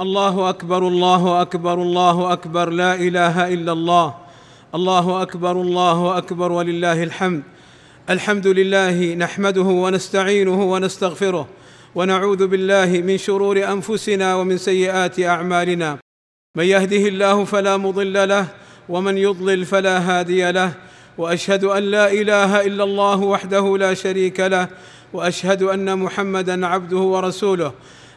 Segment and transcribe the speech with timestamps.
[0.00, 4.14] الله أكبر الله أكبر الله أكبر لا إله إلا الله.
[4.74, 7.42] الله أكبر الله أكبر ولله الحمد.
[8.10, 11.48] الحمد لله نحمده ونستعينه ونستغفره
[11.94, 15.98] ونعوذ بالله من شرور أنفسنا ومن سيئات أعمالنا.
[16.56, 18.46] من يهده الله فلا مضل له
[18.88, 20.72] ومن يضلل فلا هادي له.
[21.18, 24.68] وأشهد أن لا إله إلا الله وحده لا شريك له
[25.12, 27.72] وأشهد أن محمدا عبده ورسوله.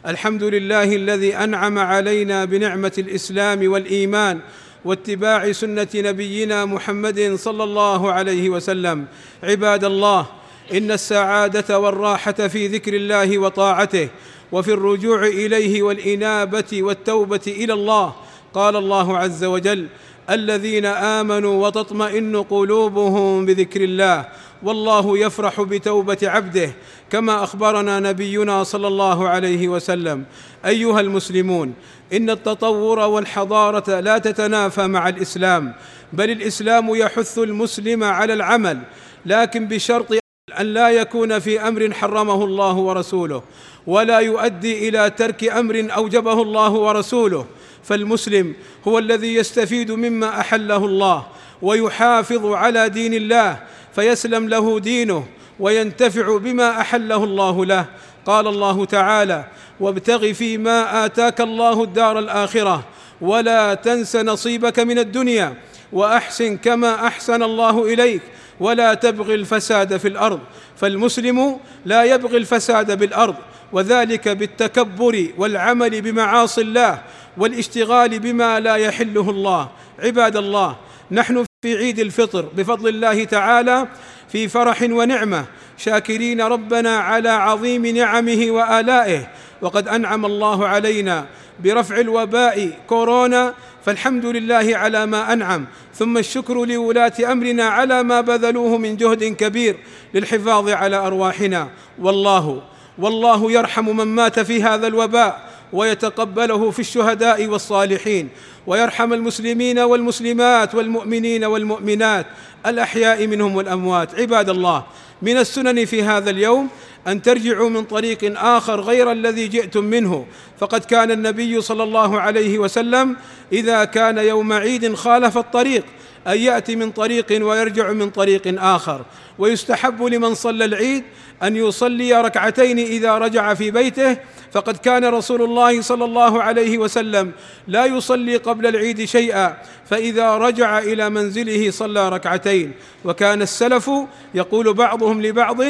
[0.06, 4.40] الحمد لله الذي أنعم علينا بنعمة الإسلام والإيمان
[4.84, 9.04] واتباع سنة نبينا محمد صلى الله عليه وسلم.
[9.42, 10.26] عباد الله
[10.74, 14.08] إن السعادة والراحة في ذكر الله وطاعته
[14.52, 18.14] وفي الرجوع إليه والإنابة والتوبة إلى الله
[18.54, 19.86] قال الله عز وجل
[20.30, 24.28] الذين آمنوا وتطمئن قلوبهم بذكر الله
[24.64, 26.70] والله يفرح بتوبة عبده
[27.10, 30.24] كما أخبرنا نبينا صلى الله عليه وسلم.
[30.66, 31.74] أيها المسلمون
[32.12, 35.74] إن التطور والحضارة لا تتنافى مع الإسلام
[36.12, 38.80] بل الإسلام يحث المسلم على العمل
[39.26, 40.12] لكن بشرط
[40.60, 43.42] أن لا يكون في أمر حرمه الله ورسوله
[43.86, 47.46] ولا يؤدي إلى ترك أمر أوجبه الله ورسوله.
[47.82, 48.54] فالمسلم
[48.88, 51.26] هو الذي يستفيد مما أحله الله
[51.62, 53.58] ويحافظ على دين الله
[53.94, 55.26] فيسلم له دينه
[55.60, 57.84] وينتفع بما أحله الله له.
[58.26, 59.44] قال الله تعالى
[59.80, 62.84] وابتغ فيما آتاك الله الدار الآخرة
[63.20, 65.54] ولا تنس نصيبك من الدنيا
[65.92, 68.22] وأحسن كما أحسن الله إليك
[68.60, 70.40] ولا تبغ الفساد في الأرض.
[70.76, 73.34] فالمسلم لا يبغي الفساد بالأرض
[73.72, 77.02] وذلك بالتكبر والعمل بمعاصي الله
[77.36, 79.68] والاشتغال بما لا يحله الله.
[79.98, 80.76] عباد الله
[81.10, 83.88] نحن في عيد الفطر بفضل الله تعالى
[84.28, 85.44] في فرح ونعمة.
[85.78, 89.28] شاكرين ربنا على عظيم نعمه وآلائه.
[89.62, 91.26] وقد أنعم الله علينا
[91.64, 93.54] برفع الوباء كورونا
[93.86, 95.66] فالحمد لله على ما أنعم.
[95.94, 99.76] ثم الشكر لولاة أمرنا على ما بذلوه من جهد كبير
[100.14, 101.68] للحفاظ على أرواحنا.
[101.98, 102.62] والله
[102.98, 105.53] والله يرحم من مات في هذا الوباء.
[105.74, 108.28] ويتقبله في الشهداء والصالحين
[108.66, 112.26] ويرحم المسلمين والمسلمات والمؤمنين والمؤمنات
[112.66, 114.14] الأحياء منهم والأموات.
[114.20, 114.84] عباد الله
[115.22, 116.68] من السنن في هذا اليوم
[117.06, 120.26] أن ترجعوا من طريق آخر غير الذي جئتم منه.
[120.60, 123.16] فقد كان النبي صلى الله عليه وسلم
[123.52, 125.84] إذا كان يوم عيد خالف الطريق
[126.26, 129.04] أن يأتي من طريق ويرجع من طريق آخر.
[129.38, 131.04] ويستحب لمن صلى العيد
[131.42, 134.16] أن يصلي ركعتين إذا رجع في بيته.
[134.52, 137.32] فقد كان رسول الله صلى الله عليه وسلم
[137.68, 139.56] لا يصلي قبل العيد شيئا
[139.90, 142.72] فإذا رجع إلى منزله صلى ركعتين.
[143.04, 143.90] وكان السلف
[144.34, 145.60] يقول بعضهم لبعض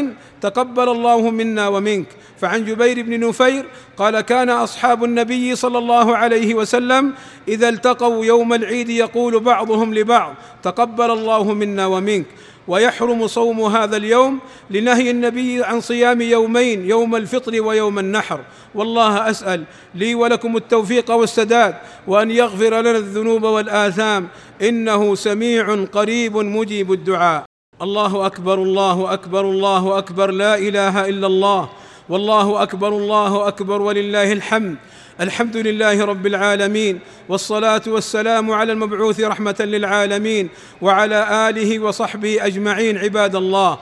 [0.40, 2.06] تقبل الله منا ومنك.
[2.40, 3.64] فعن جبير بن نفير
[3.96, 7.14] قال كان أصحاب النبي صلى الله عليه وسلم
[7.48, 10.34] إذا التقوا يوم العيد يقول بعضهم لبعض.
[10.62, 12.26] تقبل الله منا ومنك.
[12.68, 14.38] ويحرم صوم هذا اليوم
[14.70, 18.40] لنهي النبي عن صيام يومين يوم الفطر ويوم النحر.
[18.74, 21.74] والله أسأل لي ولكم التوفيق والسداد
[22.06, 24.28] وأن يغفر لنا الذنوب والآثام.
[24.62, 27.44] إنه سميع قريب مجيب الدعاء.
[27.82, 30.30] الله أكبر الله أكبر الله أكبر.
[30.30, 31.68] لا إله إلا الله.
[32.08, 33.82] والله أكبر الله أكبر.
[33.82, 34.76] ولله الحمد.
[35.20, 36.98] الحمد لله رب العالمين
[37.28, 40.48] والصلاه والسلام على المبعوث رحمه للعالمين
[40.82, 43.78] وعلى اله وصحبه اجمعين عباد الله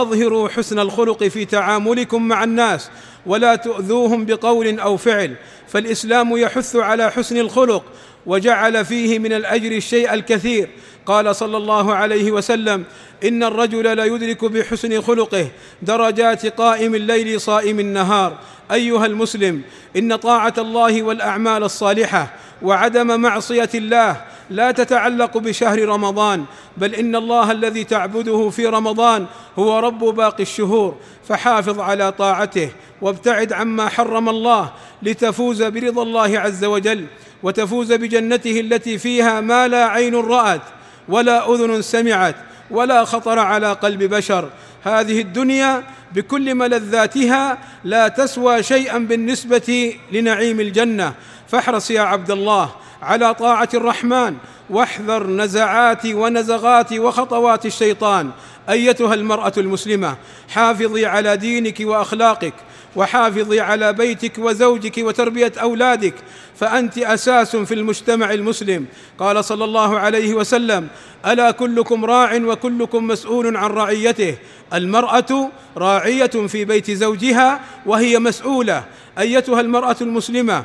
[0.00, 2.90] أظهروا حسن الخلق في تعاملكم مع الناس
[3.26, 5.34] ولا تؤذوهم بقول أو فعل
[5.68, 7.84] فالإسلام يحث على حسن الخلق
[8.26, 10.68] وجعل فيه من الأجر الشيء الكثير.
[11.06, 12.84] قال صلى الله عليه وسلم
[13.24, 15.48] إن الرجل لا يدرك بحسن خلقه
[15.82, 18.38] درجات قائم الليل صائم النهار.
[18.72, 19.62] أيها المسلم
[19.96, 22.32] إن طاعة الله والأعمال الصالحة
[22.62, 26.44] وعدم معصية الله لا تتعلق بشهر رمضان
[26.76, 29.26] بل إن الله الذي تعبده في رمضان
[29.58, 30.96] هو رب باقي الشهور
[31.28, 32.70] فحافظ على طاعته
[33.02, 34.70] وابتعد عما حرم الله
[35.02, 37.06] لتفوز برضا الله عز وجل
[37.42, 40.62] وتفوز بجنته التي فيها ما لا عين رأت
[41.08, 42.36] ولا أذن سمعت
[42.70, 44.50] ولا خطر على قلب بشر.
[44.84, 45.82] هذه الدنيا
[46.14, 51.14] بكل ملذاتها لا تسوى شيئا بالنسبة لنعيم الجنة.
[51.48, 52.70] فاحرص يا عبد الله
[53.02, 54.34] على طاعة الرحمن.
[54.70, 58.30] واحذر نزعات ونزغات وخطوات الشيطان.
[58.70, 60.16] أيتها المرأة المسلمة
[60.48, 62.54] حافظي على دينك وأخلاقك
[62.96, 66.14] وحافظي على بيتك وزوجك وتربية أولادك
[66.56, 68.86] فأنت أساس في المجتمع المسلم.
[69.18, 70.88] قال صلى الله عليه وسلم
[71.26, 74.36] ألا كلكم راع وكلكم مسؤول عن رعيته.
[74.74, 78.84] المرأة راعية في بيت زوجها وهي مسؤولة.
[79.18, 80.64] أيتها المرأة المسلمة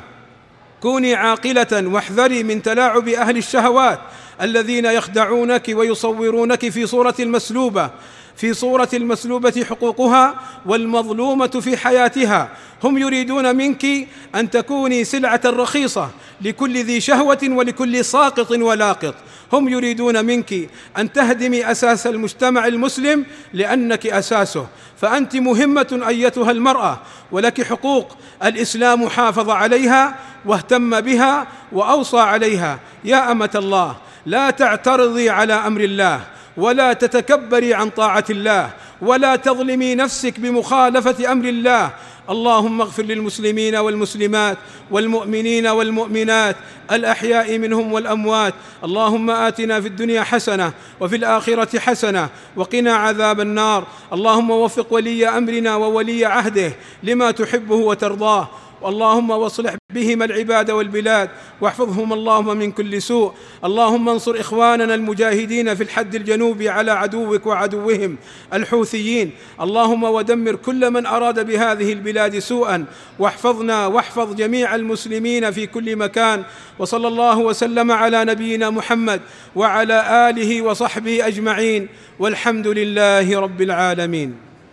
[0.82, 3.98] كوني عاقلة واحذري من تلاعب أهل الشهوات.
[4.40, 7.90] الذين يخدعونك ويصورونك في صورة المسلوبة
[8.36, 10.34] في صورة المسلوبة حقوقها
[10.66, 12.48] والمظلومة في حياتها.
[12.84, 13.86] هم يريدون منك
[14.34, 19.14] أن تكوني سلعة رخيصة لكل ذي شهوة ولكل ساقط ولاقط.
[19.52, 20.54] هم يريدون منك
[20.98, 24.66] أن تهدمي أساس المجتمع المسلم لأنك أساسه.
[25.00, 27.00] فأنت مهمة أيتها المرأة
[27.32, 32.80] ولك حقوق الإسلام حافظ عليها واهتم بها وأوصى عليها.
[33.04, 33.96] يا أمة الله
[34.26, 36.20] لا تعترضي على أمر الله
[36.56, 38.70] ولا تتكبري عن طاعة الله
[39.02, 41.90] ولا تظلمي نفسك بمخالفة أمر الله.
[42.30, 44.58] اللهم اغفر للمسلمين والمسلمات
[44.90, 46.56] والمؤمنين والمؤمنات
[46.92, 48.54] الأحياء منهم والأموات.
[48.84, 53.86] اللهم آتنا في الدنيا حسنة وفي الآخرة حسنة وقنا عذاب النار.
[54.12, 56.72] اللهم وفق ولي أمرنا وولي عهده
[57.02, 58.48] لما تحبه وترضاه.
[58.86, 61.30] اللهم واصلح بهما العباد والبلاد
[61.60, 63.32] واحفظهم اللهم من كل سوء.
[63.64, 68.16] اللهم انصر إخواننا المجاهدين في الحد الجنوبي على عدوك وعدوهم
[68.52, 69.30] الحوثيين.
[69.60, 72.84] اللهم ودمر كل من أراد بهذه البلاد سوءا.
[73.18, 76.44] واحفظنا واحفظ جميع المسلمين في كل مكان.
[76.78, 79.20] وصلى الله وسلم على نبينا محمد
[79.56, 81.88] وعلى آله وصحبه أجمعين.
[82.18, 84.51] والحمد لله رب العالمين.